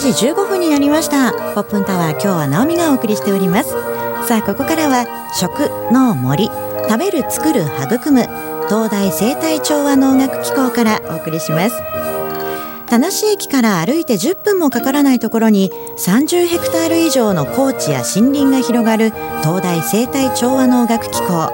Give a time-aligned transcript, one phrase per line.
[0.00, 1.32] 時11時15分になりました。
[1.54, 3.70] ポップンタワー今日は直美がお送りしております。
[4.26, 6.50] さあここからは食の森。
[6.88, 8.22] 食べる作る育む。
[8.68, 11.76] 東大生態調和農学機構からお送りします。
[12.86, 19.10] 田無駅から歩いて10分もかからないところに30ヘクタール以上の高地や森林が広がる
[19.42, 21.50] 東大生態調和農学機構。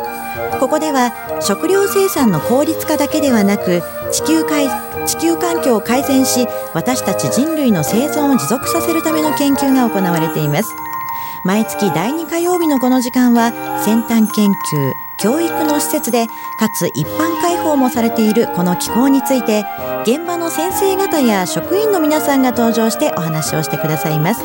[0.58, 4.68] ここでは食料生産の効率化だけではなく地球界
[5.06, 10.68] 地球環境を改善し私たち人類の生存を持続させるための研究が行われています。
[11.44, 13.50] 毎月第2火曜日のこの時間は
[13.84, 14.52] 先端研究
[15.18, 19.64] 教育の施設でかつ一般開放もされているこの機構について
[20.02, 24.42] 現場の先生方や職員の皆さんが登場してお話をしてくださいます。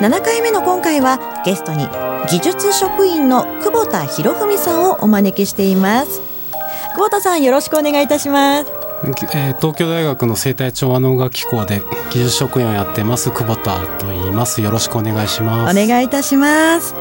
[0.00, 1.86] 7回目の今回はゲストに
[2.30, 6.20] 技術職員の久保田博文さんをお招きしています。
[6.94, 8.79] 久保田さんよろしくお願いいたします。
[9.02, 14.60] えー、東京大学の生態調和能楽機構で技術職員をやってます久保田と言います。
[14.60, 15.78] よろしくお願いします。
[15.78, 16.94] お願いいたします。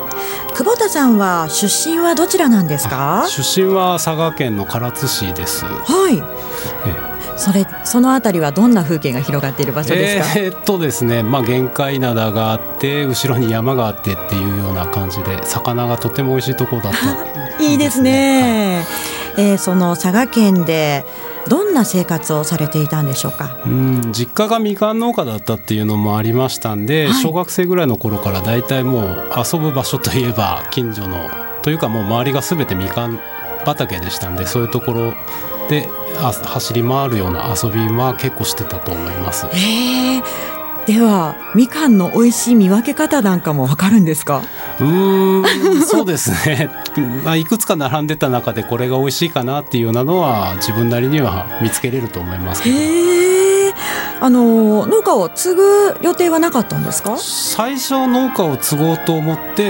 [0.56, 3.26] 久保田さんは出身はどちらなんですか？
[3.30, 5.66] 出身は佐賀県の唐津市です。
[5.66, 6.18] はい。
[6.90, 10.40] えそれそのあたりはどんな風景が広がっている場所ですか？
[10.40, 18.84] えー、っとですね、まあ限界灘があって後ろに山があってっていうような感じで魚がとても美味しいところだった、 いいですね。
[19.36, 21.06] はい、えー、その佐賀県で
[21.50, 23.62] どんな生活をされていたんでしょうか？
[23.66, 31.30] うん実家がみかん農家だったっていうのもありましたんで、はい、小学生ぐらいの頃から大体もう遊ぶ場所といえば近所の
[31.64, 33.20] というかもう周りが全てみかん
[33.66, 35.14] 畑でしたんでそういうところ
[35.70, 39.46] で走り回るような遊びは結構してたと思います。
[39.54, 40.22] え
[40.86, 44.42] ではみかんの美味しい見分け方なんかもわかるんですか？
[44.80, 45.44] うん
[45.86, 46.70] そうですね、
[47.24, 52.76] まあ、いくつか並んでた中でこれが美味しいかなっていうようなのは自分なりには見つけれると思いますけど。
[54.22, 57.16] あの農家を継ぐ予定はなかったんですか？
[57.18, 59.64] 最初農家を継ごうと思って、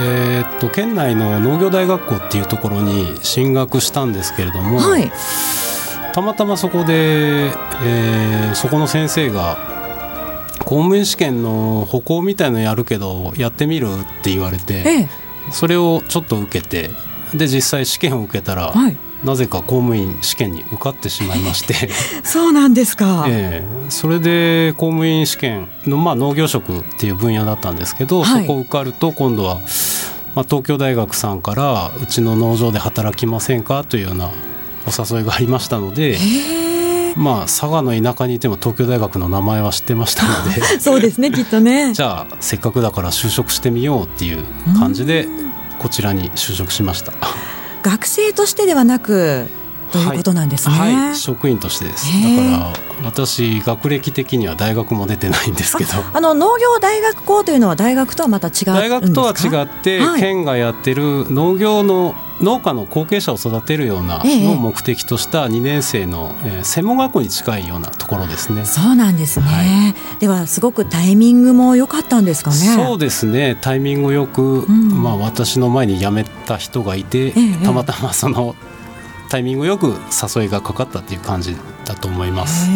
[0.00, 5.12] えー、っと県内の農業大学校っていうところに進学したんですけれども、はい、
[6.14, 7.52] たまたまそこで、
[7.84, 9.56] えー、そこの先生が
[10.72, 15.08] 公務員試験の歩行みたいのやるけどやってみるって言われて、ええ、
[15.50, 16.88] それをちょっと受けて
[17.34, 21.90] で実際試験を受けたら、はい、なぜか公務員試験に受かってしまいまして。
[22.24, 29.56] そうなんですか、ええ、それで公務員試験の、まあ、農業職っていう分野だったんですけど、はい、そこ受かると今度は、
[30.34, 33.84] まあ、東京大学さんからうちの農場で働きませんか？
[33.84, 34.30] というような
[34.86, 36.16] お誘いがありましたので。
[37.16, 40.60] まあ佐賀の田舎にいても東京大学の名前は知ってましたので。
[40.80, 41.92] そうですねきっとね。
[41.92, 44.44] じゃあせっかくだから就職してみようっていう
[44.78, 45.28] 感じで
[45.78, 47.12] こちらに就職しました。
[47.82, 49.46] 学生としてではなく
[49.92, 50.94] ということなんですね、はい。
[50.94, 52.06] はい、職員としてです。
[52.06, 52.72] だか
[53.02, 55.90] ら私学歴的には大学も出てないんですけど。
[56.12, 68.64] あの農業大学校というのは大学とはまた違う大学とは違って、はい、県がやってる農業の農家の後継者を育てるようなのを目的とした2年生の、えー、専門学校に近いようなところですね。
[68.64, 72.56] そうなんですね、はい、ではすごくタイミングも良かったんですかね？
[72.56, 73.56] そうですね。
[73.60, 77.32] タイミングよく、うん、まあ、私の前に辞めた人がいて、
[77.62, 78.56] たまたまその
[79.32, 79.94] タイミングよく
[80.36, 81.56] 誘いがかかったっていう感じ
[81.86, 82.68] だと思います。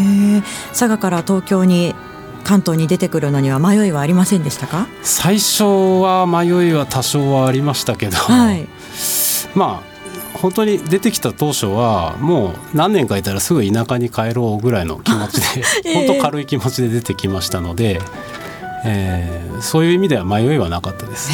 [0.71, 1.95] 佐賀から東京に
[2.45, 4.87] 関東に出てくるのには迷いはありませんでしたか？
[5.03, 5.65] 最初
[6.01, 8.67] は迷いは多少はありましたけど、はい、
[9.55, 18.01] まあ本当に出てきた当初はもう何年かいたらすぐ田舎に帰ろうぐらいの気持ちで、 えー、本当軽い気持ちで出てきましたので。
[18.89, 21.31] えー、そういう意味では迷いはなかったです。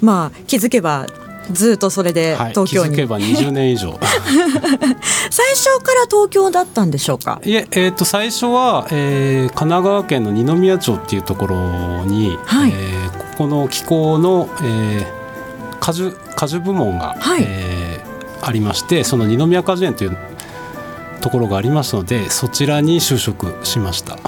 [0.00, 1.08] まあ気づけば
[1.52, 3.98] ずっとそれで東京に、はい、気づけば20年以上。
[5.30, 7.40] 最初から東京だったんでしょうか？
[7.44, 20.16] いえ、えー、と最初は、えー、神奈川県の二宮町っていうところに、はい、えー、ここの気候の、えー、果樹果樹部門が、はい、えー、ありましてその二宮果樹園という
[21.20, 24.18] ところがありますのでそちらに就職しました。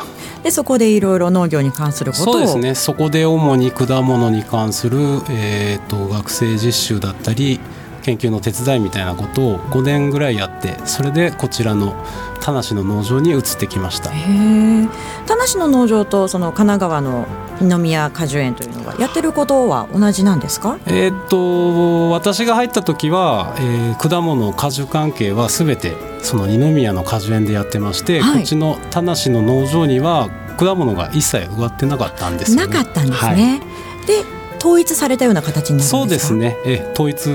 [0.43, 2.75] でそこでいろいろ農業に関することをそうですね。
[2.75, 4.99] そこで主に果物に関する、
[5.31, 7.61] えーと、学生実習だったり
[8.03, 11.95] 研究の手伝いみたいなことを5年ぐらいやってそれでこちらの
[12.41, 14.11] 田無の農場に移ってきました。
[14.11, 17.27] 田無の農場とその神奈川の
[17.61, 20.79] 二宮果樹園というのはやってることは同じなんですか？
[20.87, 36.57] えっと私が入った時は、えー、果物果樹関係はすべてその二宮の果樹園でやってまして、はい、こっちの田無の農場には果物が一切植わってなかったんですよ、ね、なかったんですね、はい、で統一されたような形になるそうですね。
[36.65, 37.29] え統一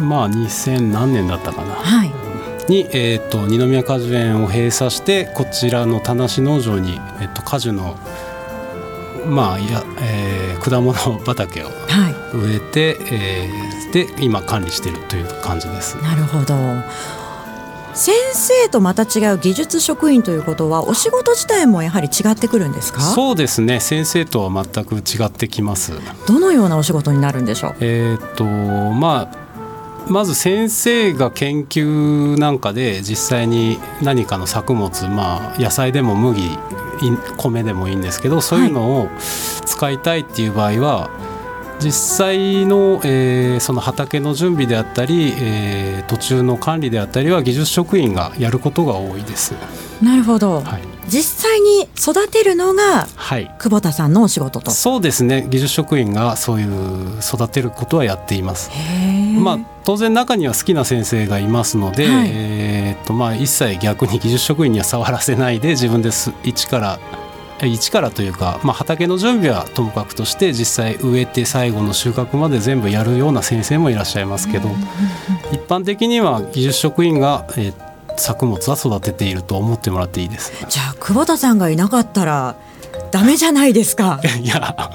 [0.00, 2.12] まあ2000何年だったかな、はい、
[2.68, 7.96] に、えーと、二宮果樹園を閉鎖してこちらの田無農場に、えーと、果樹の
[9.26, 10.94] まあや、えー、果物
[11.24, 11.68] 畑を
[12.34, 15.96] 植えて、はい、えー、で今管理しているという感じです。
[16.02, 16.54] なるほど
[17.94, 23.00] 先生とまた違う技術職員ということはお仕事自体もやはり違ってくるんですか？
[23.00, 23.80] そうですね。
[23.80, 25.92] 先生とは全く違ってきます。
[26.26, 27.74] どのようなお仕事になるんでしょう？
[27.80, 29.40] えっ、とまあ
[30.08, 36.42] まず先生が研究なんかで実際に何かの作物まあ野菜でも麦
[37.36, 41.29] 米でもいいんですけどそういうのを使いたいっていう場合は、はい
[41.82, 49.54] 実際の,、えー、その畑の準備であったり、えー、途中の管理であったりは技術職員がやることが多いです。
[50.02, 54.70] なるほど、はい、実際に育てるのが、はい、久保田さんのお仕事と。
[54.70, 55.46] そうですね。
[55.48, 58.70] 技術職員がそういう育てることはやっています。
[59.38, 67.00] まあ、当然中には好きな先生がいますので、はい、えーとまあ、一切逆に技術職員には触らせないで自分です一から
[67.66, 74.68] 一からというか、まあ、畑の準備はともかくとして実際植えて最後の収穫まで全部やるような先生もいらっしゃいますけど、
[75.52, 77.74] 一般的には技術職員が、えー、
[78.16, 80.52] 作物は育てていると思ってもらっていいです。
[80.68, 82.56] じゃあ久保田さんがいなかったら
[83.10, 84.20] ダメじゃないですか。
[84.40, 84.92] いや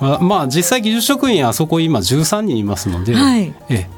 [0.20, 3.88] まあ実際技術職員あそこ今13人いますので、はい、え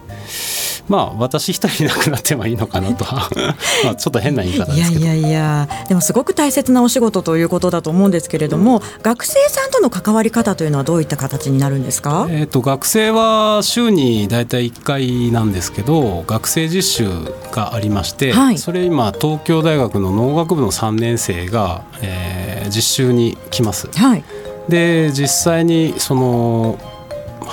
[0.88, 3.04] まあ私一人いなくなってもいいのかなと
[3.84, 5.00] まあちょっと変な言い方ですけど。
[5.00, 5.68] いやいやいや。
[5.88, 17.10] でもすごく大切なお仕事ということだと思うんですけれども、うん、学生さんとの関わり方というのはどういった形になるんですか、えーと、学生は週に大体1回なんですけど学生実習
[17.52, 23.88] がありまして、はい、それ今東京大学の農学部の3年生が、えー、実習に来ます。
[23.94, 24.24] はい、
[24.68, 26.78] で実際にその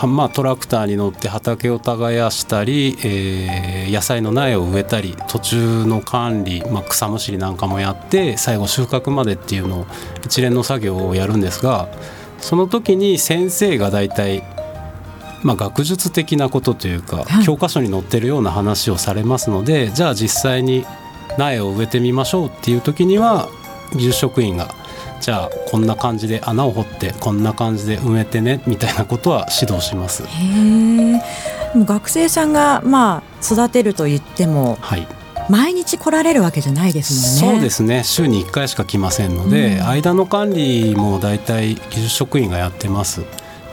[0.03, 9.85] まあ、トラクターに乗って畑を耕したり、えー、野菜の苗を植えたり途中の管理、まあ、草むしりなんかもやって最後収穫までっていうのを
[10.25, 11.87] 一連の作業をやるんですが
[12.39, 14.43] その時に先生が大体、
[15.43, 20.85] まあ、学術的なことというか、はい、教科書に載ってるような話をされますのでじゃあ実際に
[21.37, 23.47] 苗を植えてみましょうっていう時には
[23.93, 24.67] 技術職員が
[25.21, 30.23] じゃあこんな感じで穴を掘ってこんな感じで埋めてねみたいなことは指導します。
[30.23, 31.21] へ
[31.83, 35.07] 学生さんがまあ育てると言っても、はい、
[35.49, 37.57] 毎日来られるわけじゃないですもんね。
[37.57, 38.03] そうですね。
[38.03, 43.23] 週に1回しか来ませんので、うん、間の管理もだいたい技術職員がやってます。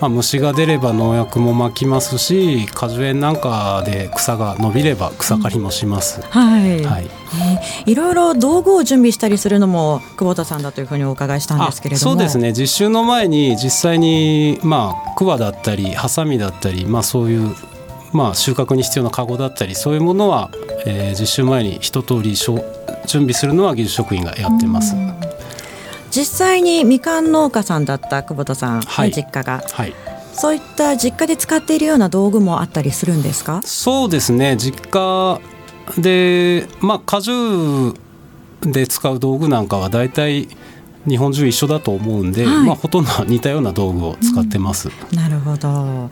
[0.02, 7.04] まあ、虫が出れば農薬もまきますし果樹園なんかで草が伸びれば草刈りもします、うん、はい、はい。
[7.04, 12.10] えー、いろいろ道具を準備したりするのも久保田さんだというふうにお伺いしたんですけれども。
[12.14, 12.52] そうですね。
[12.52, 17.55] 実習の前に実際にまあ桑だったりハサミだったりまあそういう
[18.12, 20.50] まあ、収穫に必要なカゴだったりそういうものは、
[20.84, 22.58] えー、実習前に一通り準
[23.06, 24.94] 備するのは技術職員がやってます。
[26.14, 29.94] 実際にみかん農家さんだった久保田さん、はい、実家が、はい、
[30.35, 33.62] そういった実家で使っているような道具もあったりするんですか？
[33.64, 34.56] そうですね。
[34.59, 35.41] 実家
[35.99, 37.94] でまあ果樹
[38.61, 40.49] で使う道具なんかは大体
[41.09, 44.91] 日本中一緒だと思うんで、はい、まあ、ほとんど似たような道具を使ってます。
[44.91, 46.10] うん、なるほど。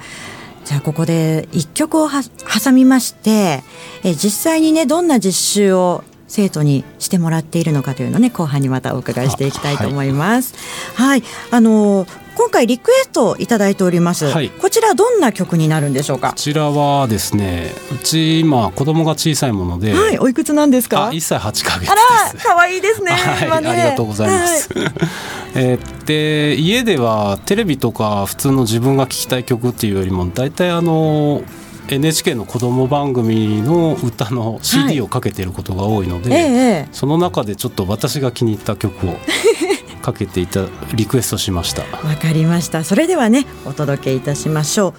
[0.65, 3.63] じゃあここで一曲を挟みまして
[4.03, 10.55] え実際にねどんな実習を生徒にしてもらっているのかというのをね後半にまたお伺いしていきたいと思います。
[10.95, 12.07] はい、はい、あの
[12.37, 16.31] 今回リクエストいただいております、はい、こちらどんな曲になるんでしょうか？
[16.31, 20.19] こちらはですねうち今子供が小さいものではい。
[20.19, 22.01] おいくつなんですか？1歳8ヶ月あら
[22.41, 23.11] 可愛いですね。
[23.51, 24.93] はい、ね、ありがとうございます、はい、
[25.57, 31.43] えで家ではテレビとか普通の自分が聴きたい曲っていうよりも大体あの
[31.91, 36.47] NHK の子供番組の歌の CD をかけていることが多いので、はいえ
[36.87, 39.17] え、その中でちょっと私が気に入った曲を
[40.03, 41.83] かけていたリクエストしました。
[42.07, 42.85] わかりました。
[42.85, 44.95] それではねお届けいたしましょう。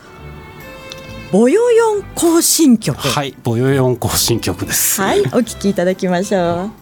[1.32, 3.00] ボヨヨン行進曲。
[3.00, 5.02] はいボヨヨン行進曲です。
[5.02, 6.81] はいお聞きいただきましょう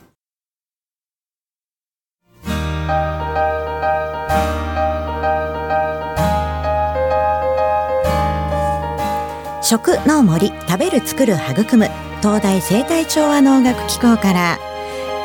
[9.69, 11.89] 食の森食べる作る育む。
[12.21, 14.57] 東大生態調和農学機構から。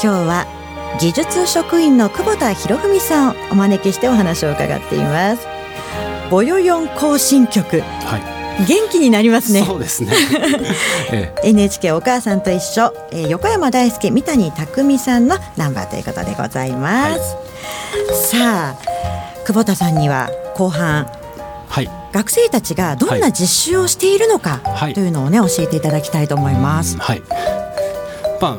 [0.03, 0.47] 今日は
[1.01, 5.47] 技術職員の久保田博文さんをお招きしてお話を伺っています。
[6.31, 8.19] ボヨヨン行進曲、は
[8.61, 9.63] い、元気になりますね。
[9.63, 10.13] そうですね、
[11.11, 17.21] ええ、NHK お母さんと一緒、えー、横山大輔三谷匠さんのナンバーということでございます、はい、
[18.15, 18.77] さあ
[19.47, 21.07] 久保田さんには後半
[21.69, 24.61] はい、学生たちがどんな実習をしているのか
[24.95, 26.97] というのをね、教えていただきたいと思います。
[26.99, 27.23] はい。
[28.41, 28.57] まあ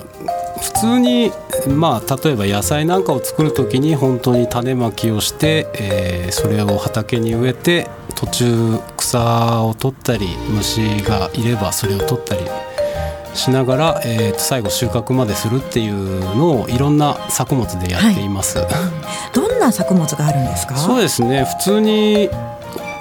[0.62, 1.32] 普通に
[1.68, 12.42] まあ例えば野菜なんかを作る時に本当に種まきをして、えー、それを畑に植えて途中草を取ったり虫がいればそれを取ったり
[13.34, 18.68] しながら、えー、と最後収穫までするっていうのをいろんな作物でやっています、はい、
[19.36, 20.78] どんな作物があるんですか？
[20.78, 21.44] そうですね。
[21.44, 22.30] 普通に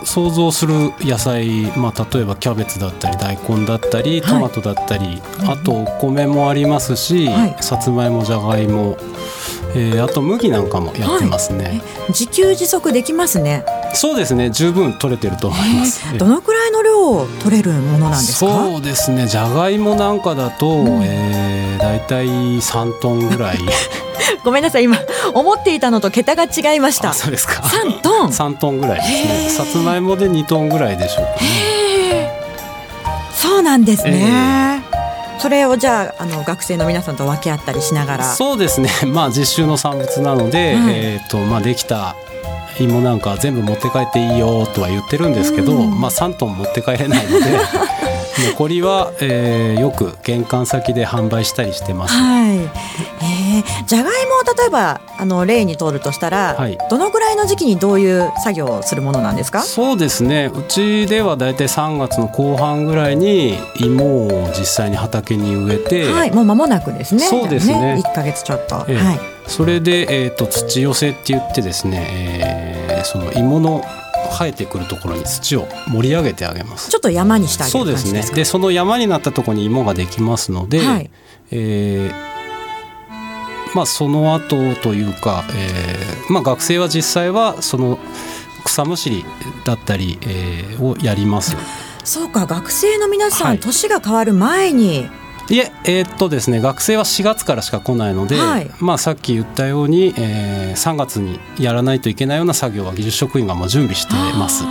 [0.04, 8.96] 想像する野菜、まあ、例えばキャベツだったり大根だったりトマトだったり、はい、あとお米もありますし、はい、さつまいもじゃがいも、
[9.74, 13.64] えー、あと麦なんかもやってますね、はい、自給自足できますね。
[13.94, 14.50] そうですね。
[14.50, 16.63] 十分取れてると思います、どのくらいの
[17.04, 18.64] 量取れるものなんですか？
[18.64, 19.26] そうですね。
[19.26, 23.58] じゃがいもなんかだと、うん、えー、だいたい3トンぐらい。
[24.44, 24.84] ごめんなさい。
[24.84, 24.98] 今
[25.32, 27.12] 思っていたのと桁が違いました。
[27.12, 27.62] そうですか。
[27.62, 29.64] 3トン？3トンぐらいですね。
[29.64, 31.84] さつまいもで2トンぐらいでしょうかね。
[33.34, 34.82] そうなんですね、
[35.38, 38.24] それをじゃああの学生の皆さんと分け合ったりしながら。
[38.24, 38.90] そうですね。
[39.06, 42.16] まあ実習の産物なので、うん、えっ、ー、とまあできた
[42.80, 47.46] 芋なんか全部持って帰っていいよとは言ってるんですけど、うん、まあ3トン持って帰れないので
[48.50, 52.14] 残りは、えー、よく玄関先で販売したりしてます。
[52.14, 52.56] はい。
[52.56, 53.43] えー、
[53.86, 59.62] じゃがいもを例えばあの例に通るとしたら、はい、どのぐらいの時期にどういう作業をするものなんですか？
[59.62, 60.50] そうですね。
[60.54, 67.26] うちではだいたい3月の後半ぐらいに芋を実際に畑に植えて、はい、もう間もなくですね。
[67.26, 67.96] そうですね。
[67.98, 68.84] 一、ね、ヶ月ちょっと。
[68.88, 69.20] えー、はい。
[69.46, 73.84] それでえっ、ー、と土寄せって言ってですね、えー、その芋の
[74.30, 81.10] 生えてくるところに土を盛り上げてあげますちょっと山にしてあげるそうですねでその山になったところに芋ができますので、はい、
[81.50, 82.33] えー、
[83.74, 87.98] まあその後というか、えーまあ、学生は実際はその
[88.64, 89.24] 草むしり
[89.64, 91.56] だったり、えー、をやります
[92.04, 95.08] そうか学生の皆さん、はい、年が変わる前に
[95.50, 104.64] いええー、っとですね学生は4月からしか来ないので、はい、まあ、さっき言ったように、えー、3月にやらないといけないような作業は技術職員がもう準備してます。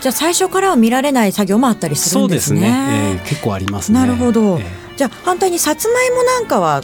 [0.00, 2.60] じゃあ最初からは見られない作業もあったりするんですね。
[2.60, 3.98] そうですね、えー、結構ありますね。
[3.98, 4.58] なるほど。
[4.58, 4.64] えー、
[4.96, 6.82] じゃあ反対にさつまいもなんかは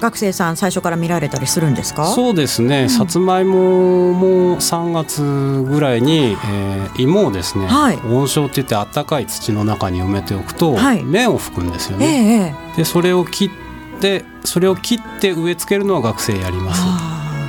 [0.00, 2.06] 学生さん最初から見られたりするんですか？
[2.06, 5.22] そうですね、うん、さつまいもも3月
[5.70, 16.82] ぐらいに、えー、芋をですね、はい、温床っていってあったかい土の中に埋めておくと、はい、芽を吹くんですよね、えー、でそれを切ってそれを切って植え付けるのは学生やります。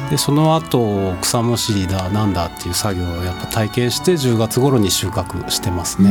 [0.10, 6.10] でその後草むしりだなんだっていう作業をやっぱ体験して10月頃に収穫してますね。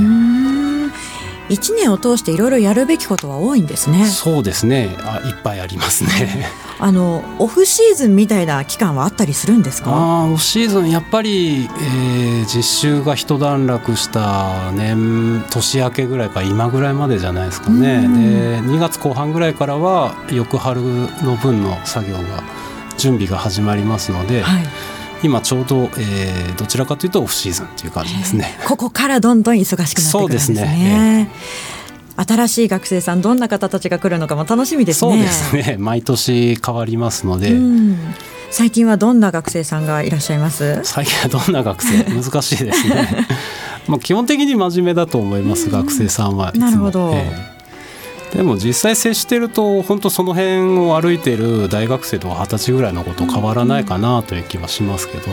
[1.50, 4.06] 一年を通していろいろやるべきことは多いんですね。
[4.06, 4.96] そうですね。
[5.00, 6.46] あ、いっぱいありますね。
[6.82, 9.90] あのオフシーズンみたいな期間はあったりするんですか？
[9.92, 18.00] あオフシーズンやっぱり、えー、実習が一段落した年年明けぐらいか今ぐらいまでじゃないですかね。
[18.00, 18.06] で
[18.62, 20.80] 2月後半ぐらいからは翌春
[21.22, 22.22] の分の作業が
[22.96, 24.42] 準備が始まりますので。
[24.42, 24.66] はい
[25.22, 28.56] 今ちょうど、えー、どちらかというとオフシーズンという感じですね。
[28.66, 30.56] ここからどんどん忙しくなってくるんですね。
[30.56, 31.30] そうですね。
[32.16, 35.10] 新しい学生さんどんな方たちが来るのかも楽しみですね。
[35.12, 35.28] そうで
[35.64, 35.76] すね。
[35.78, 37.56] 毎年変わりますので。
[38.50, 40.80] 最近はどんな学生さんがいらっしゃいます？
[40.82, 42.02] 最近はどんな学生？
[42.04, 43.26] 難しいですね
[43.86, 47.59] まあ基本的に真面目だと思います、学生さんはいつもなるほど、えー
[48.32, 55.24] でも実際接してると本当その辺を歩いてる大学生とか二十歳ぐらいのこと変わらないかなという気はしますけど、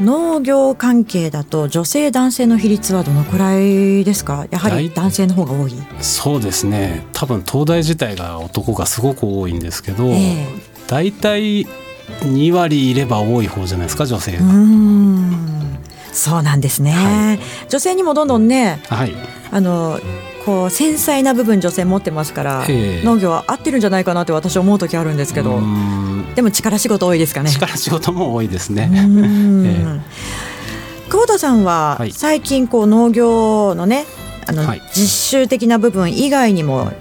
[0.00, 4.46] 農業関係だと女性男性の比率はどのくらいですか？
[4.50, 5.72] やはり男性の方が多い。
[6.00, 7.06] そうですね。
[7.12, 11.66] 多分東大自体が男がすごく多いんですけど、えー、大体
[12.22, 14.38] 2割いれば多い方じゃないですか女性が。
[16.12, 19.12] そうなんですね、はい、女性にもどんどんね、はい、
[19.50, 19.98] あの
[20.44, 25.60] こう繊細な部分女性持ってますから、えー、農業は合ってるんじゃないかなって私は思う時あるんですけど
[26.34, 27.50] でも力仕事多いですかね。
[27.50, 30.00] 力仕事も多いですね、 えー、
[31.08, 34.04] 久保田さんは最近こう農業のね
[34.46, 36.92] あの、はい、実習的な部分以外にも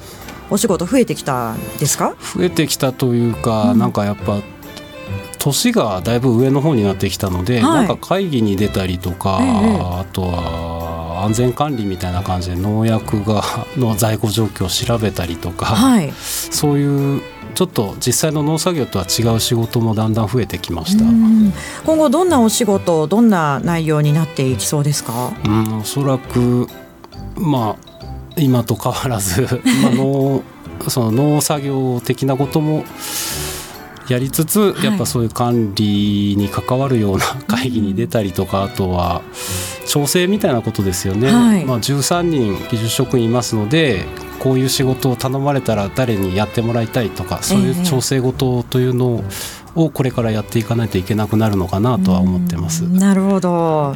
[0.50, 2.16] お仕事増えてきたんですか？
[2.36, 4.42] 増えてきたというか、うん、なんかやっぱ
[5.40, 10.73] 年がだいぶ上の方になってきたので、はい、なんか会議に出たりとか、えー、あとは
[11.24, 13.44] 安全管理みたいな感じで農薬が
[13.78, 17.22] の在庫状況を調べたりとか、はい、そういう
[17.56, 21.04] ちょっと実際の農作業とは違う仕事もだんだん増えてきました。
[21.86, 25.32] 今後どんなお仕事どんな内容になっていきそうですか？
[25.46, 26.68] うんおそらく
[27.36, 27.94] まあ
[28.38, 29.42] 今と変わらず、
[29.84, 30.42] まあ農
[30.88, 32.84] その農作業的なことも
[34.10, 39.22] やりつつやっぱそういう管理に関わるような会議に出たりとか、あとは
[39.94, 44.06] 調整みたいなことですよね、はい、まあ、13人技術職員いますので
[44.40, 49.24] こういう仕事を頼まれたら誰にやってもらいたいとかそういう調整事というの
[49.76, 52.82] をこれからやっていかないといけなくなるのかなとは思ってます。
[52.82, 53.96] なるほど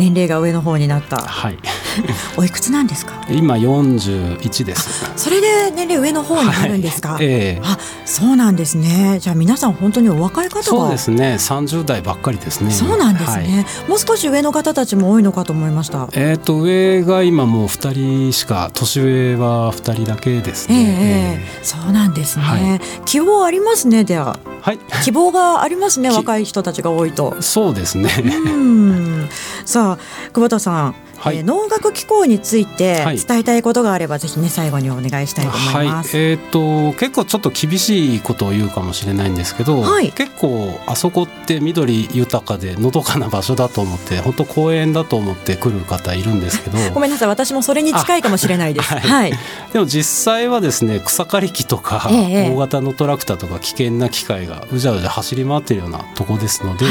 [0.00, 1.18] 年齢が上の方になった。
[1.18, 1.58] はい。
[2.38, 3.12] おいくつなんですか？
[3.30, 5.04] 今四十一です。
[5.16, 7.14] それで年齢上の方になるんですか？
[7.14, 9.18] はい、ええー、あ、そうなんですね。
[9.20, 11.36] じゃあ皆さん本当にお若い方そうですね。
[11.38, 12.70] 三十代ばっかりですね。
[12.70, 16.08] そうなんですね、はい、もう少し上の方たちも多いのかと思いました。
[16.12, 21.40] えっ、ー、と上が今もう二人しか年上は二人だけですね。
[21.40, 22.44] えー、えー、そうなんですね。
[22.44, 24.38] はい、希望ありますねでは。
[24.62, 24.78] はい。
[25.04, 27.36] 希望がありますね若い人たちが多いと。
[27.40, 28.10] そうですね。
[28.24, 29.28] うん。
[29.64, 29.89] さあ
[30.32, 36.16] 久保田さんはい、えー、農学機構について伝えたいことがあれば、はい、ぜひね最後にお願いしたいと思います。
[36.16, 36.50] はい、えっ、ー、
[36.92, 46.78] と結構ちょっと厳しいことを言うかもしれないんですけど、はい、結構あそこって緑豊かでのどかな場所だと思って本当公園だと思って来る方いるんですけど。
[46.94, 48.94] ごめんなさい私もそれに近いかもしれないです。
[48.94, 49.32] はい、はい、
[49.74, 56.86] でも実際はですね草刈り機とか、ええ、大型のトラクターとか危険な機械がうじゃうじゃ走り回ってるようなとこですので。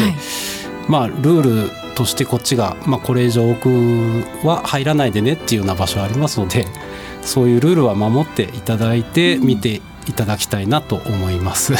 [0.89, 3.69] まあ、ルールとしてこっちが、まあ、これ以上奥
[4.43, 6.65] は入らないでねっていうような場所ありますので
[7.21, 11.73] そういうルールは守っていただいて見ていただきたいなと思います。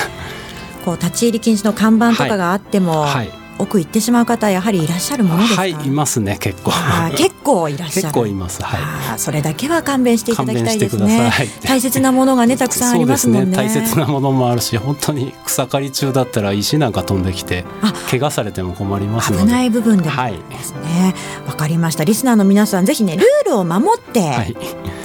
[0.86, 3.30] こう立ち入り禁止の看板とかがあっても、はい。
[3.30, 5.62] はい奥行ってしまう方やはりいらっしゃるものですか？
[5.62, 6.72] はい、いますね結構。
[7.16, 8.01] 結構いらっしゃる。
[8.04, 8.63] 結構います。
[8.63, 8.78] は
[9.16, 9.20] い。
[9.20, 11.32] それだけは勘弁していただきたいですね。
[11.63, 13.46] 大切なものがねたくさんありますもんね。
[13.51, 17.66] ね大切なものもあるし、本当に草刈り中だったら石なんか飛んできて
[18.10, 19.44] 怪我されても困りますので。
[19.44, 21.13] 危ない部分でもですね。
[21.46, 22.04] わ、はい、かりました。
[22.04, 24.56] リスナーの皆さんぜひねルールを守って、はい、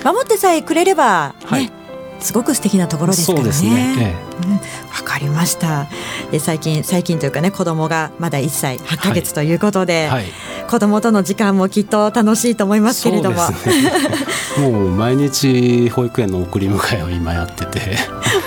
[0.05, 1.84] 守ってさえくれればね。
[2.25, 3.49] はいすごく素敵なところですからね。
[3.49, 4.16] わ、ね。
[4.49, 5.87] うん、かりました。
[6.33, 10.23] で最近最近というかね子供がまだ1歳8ヶ月ということで、はい。
[10.23, 10.25] はい、
[10.69, 13.55] 子供との時間もきっと楽しいと思いますけれども、ね、
[14.59, 17.99] もう毎日保育園の送り迎えを今やってて。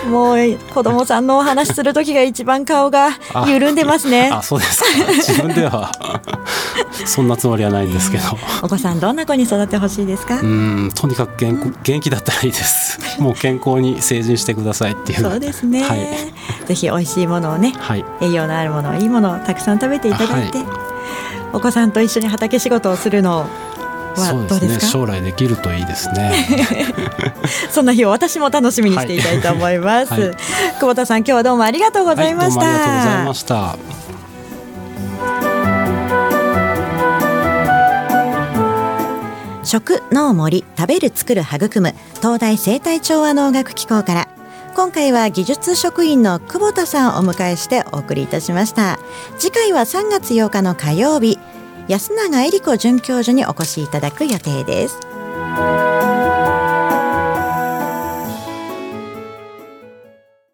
[0.10, 0.38] もう
[0.74, 3.10] 子供さんのお話する時が一番顔が
[3.48, 4.30] 緩んでますね。
[4.34, 4.88] あそうですか。
[5.14, 5.92] 自分では。
[7.06, 8.24] そんなつもりはないんですけど、
[8.64, 10.40] お子さんどんな子に育ってほしいですか？
[10.42, 13.00] うんとにかく元元気だったらいいです。
[13.20, 15.22] もう健康に成人してくださいっていう。
[15.22, 16.00] そうですね、はい、
[16.66, 20.68] ぜひ美味しいものをね、はい、栄養のあるものいいものをたくさん食べていただいて、はい、
[21.54, 23.46] お子さんと一緒に畑仕事をするのを
[24.22, 26.34] はどうですか、ね、将来できるといいですね。
[27.70, 30.22] そんな日を私も楽しみにしていたいと思います、はい。
[30.22, 30.36] はい、
[30.80, 34.07] 久保田さん今日はどうもありがとうございました、はい、ありがとうございました
[39.68, 44.28] 食脳森食べる作る育む東大生態調和農学機構から。
[44.76, 48.98] 今回は技術職員の久保田さんをお迎えしてお送りいたしました。
[49.38, 51.38] 次回は3月8日の火曜日
[51.90, 55.00] 安永恵理子准教授にお越しいただく予定です。